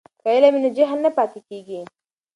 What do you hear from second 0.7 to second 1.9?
جهل نه پاتې کیږي.